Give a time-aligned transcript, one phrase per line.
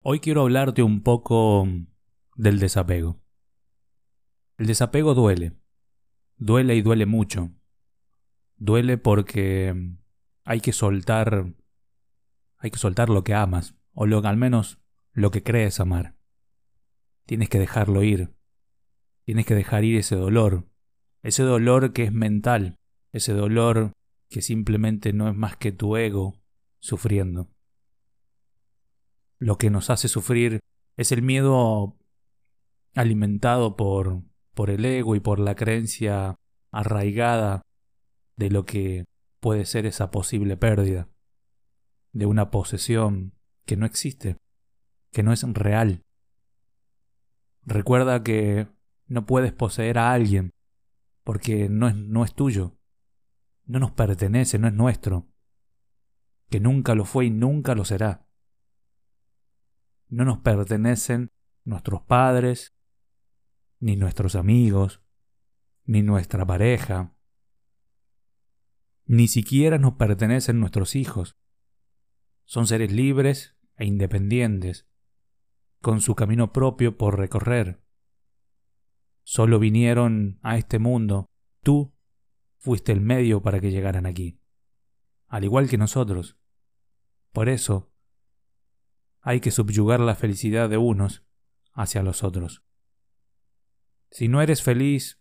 [0.00, 1.66] Hoy quiero hablarte un poco
[2.36, 3.20] del desapego.
[4.56, 5.54] El desapego duele.
[6.36, 7.50] Duele y duele mucho.
[8.56, 9.74] Duele porque
[10.44, 11.52] hay que soltar
[12.58, 14.78] hay que soltar lo que amas o lo al menos
[15.12, 16.16] lo que crees amar.
[17.26, 18.32] Tienes que dejarlo ir.
[19.24, 20.68] Tienes que dejar ir ese dolor,
[21.22, 22.78] ese dolor que es mental,
[23.12, 23.92] ese dolor
[24.30, 26.40] que simplemente no es más que tu ego
[26.78, 27.50] sufriendo.
[29.38, 30.60] Lo que nos hace sufrir
[30.96, 31.96] es el miedo
[32.94, 34.22] alimentado por,
[34.54, 36.36] por el ego y por la creencia
[36.70, 37.62] arraigada
[38.36, 39.04] de lo que
[39.40, 41.08] puede ser esa posible pérdida,
[42.12, 43.34] de una posesión
[43.64, 44.36] que no existe,
[45.12, 46.02] que no es real.
[47.64, 48.68] Recuerda que
[49.06, 50.50] no puedes poseer a alguien
[51.22, 52.78] porque no es, no es tuyo,
[53.66, 55.28] no nos pertenece, no es nuestro,
[56.48, 58.27] que nunca lo fue y nunca lo será.
[60.08, 61.30] No nos pertenecen
[61.64, 62.74] nuestros padres,
[63.78, 65.02] ni nuestros amigos,
[65.84, 67.14] ni nuestra pareja,
[69.08, 71.36] ni siquiera nos pertenecen nuestros hijos.
[72.44, 74.86] Son seres libres e independientes,
[75.80, 77.82] con su camino propio por recorrer.
[79.22, 81.30] Solo vinieron a este mundo,
[81.62, 81.94] tú
[82.58, 84.40] fuiste el medio para que llegaran aquí,
[85.26, 86.36] al igual que nosotros.
[87.32, 87.92] Por eso,
[89.20, 91.24] hay que subyugar la felicidad de unos
[91.72, 92.62] hacia los otros.
[94.10, 95.20] Si no eres feliz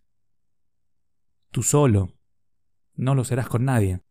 [1.51, 2.17] tú solo,
[2.95, 4.01] no lo serás con nadie.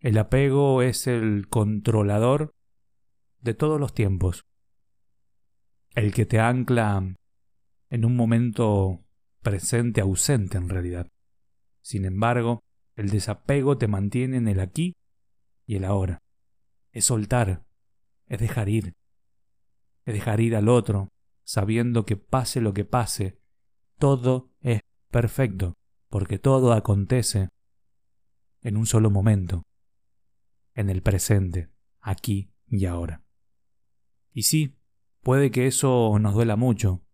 [0.00, 2.54] El apego es el controlador
[3.40, 4.44] de todos los tiempos,
[5.94, 7.14] el que te ancla
[7.90, 9.04] en un momento
[9.42, 11.08] presente ausente en realidad.
[11.82, 12.62] Sin embargo,
[12.96, 14.94] el desapego te mantiene en el aquí
[15.66, 16.18] y el ahora.
[16.92, 17.64] Es soltar,
[18.26, 18.94] es dejar ir.
[20.04, 21.08] Es dejar ir al otro,
[21.44, 23.38] sabiendo que pase lo que pase,
[23.98, 25.76] todo es perfecto,
[26.08, 27.48] porque todo acontece
[28.62, 29.64] en un solo momento,
[30.74, 31.70] en el presente,
[32.00, 33.22] aquí y ahora.
[34.32, 34.76] Y sí,
[35.20, 37.04] puede que eso nos duela mucho,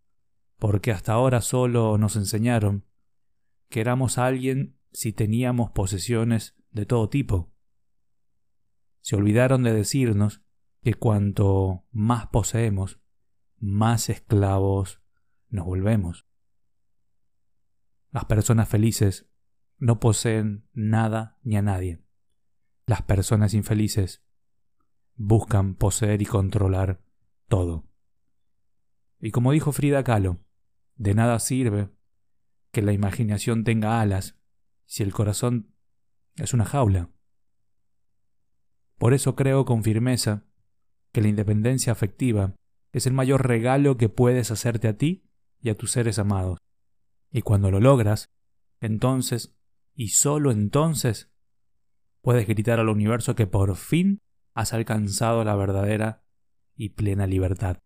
[0.59, 2.84] porque hasta ahora solo nos enseñaron
[3.69, 7.53] que éramos alguien si teníamos posesiones de todo tipo.
[9.00, 10.43] Se olvidaron de decirnos
[10.83, 13.00] que cuanto más poseemos,
[13.59, 15.00] más esclavos
[15.49, 16.27] nos volvemos.
[18.11, 19.28] Las personas felices
[19.78, 22.03] no poseen nada ni a nadie.
[22.87, 24.25] Las personas infelices
[25.15, 27.03] buscan poseer y controlar
[27.49, 27.87] todo.
[29.21, 30.41] Y como dijo Frida Kahlo,
[30.97, 31.91] de nada sirve
[32.71, 34.39] que la imaginación tenga alas
[34.87, 35.75] si el corazón
[36.37, 37.10] es una jaula.
[38.97, 40.47] Por eso creo con firmeza
[41.13, 42.55] que la independencia afectiva
[42.93, 45.25] es el mayor regalo que puedes hacerte a ti
[45.61, 46.59] y a tus seres amados.
[47.31, 48.31] Y cuando lo logras,
[48.81, 49.57] entonces,
[49.95, 51.31] y solo entonces,
[52.23, 54.21] puedes gritar al universo que por fin
[54.55, 56.25] has alcanzado la verdadera
[56.75, 57.79] y plena libertad.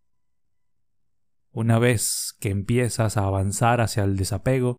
[1.50, 4.78] Una vez que empiezas a avanzar hacia el desapego,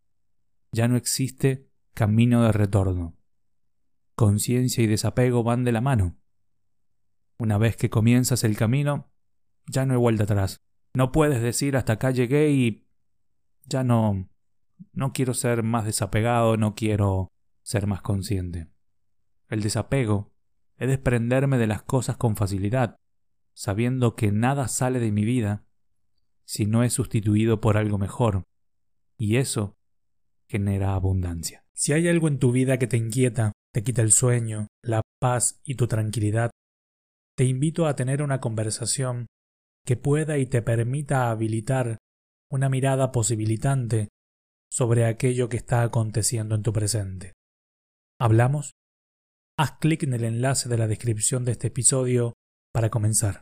[0.72, 3.16] ya no existe camino de retorno.
[4.16, 6.18] Conciencia y desapego van de la mano.
[7.38, 9.12] Una vez que comienzas el camino,
[9.68, 10.62] ya no hay vuelta atrás.
[10.94, 12.88] No puedes decir hasta acá llegué y
[13.66, 14.30] ya no
[14.92, 18.68] no quiero ser más desapegado, no quiero ser más consciente.
[19.48, 20.34] El desapego
[20.78, 22.98] es desprenderme de las cosas con facilidad,
[23.54, 25.66] sabiendo que nada sale de mi vida
[26.46, 28.44] si no es sustituido por algo mejor,
[29.18, 29.78] y eso
[30.48, 31.64] genera abundancia.
[31.74, 35.62] Si hay algo en tu vida que te inquieta, te quita el sueño, la paz
[35.64, 36.52] y tu tranquilidad,
[37.36, 39.28] te invito a tener una conversación
[39.86, 41.98] que pueda y te permita habilitar
[42.52, 44.10] una mirada posibilitante
[44.72, 47.34] sobre aquello que está aconteciendo en tu presente.
[48.20, 48.72] ¿Hablamos?
[49.58, 52.34] Haz clic en el enlace de la descripción de este episodio
[52.72, 53.32] para comenzar.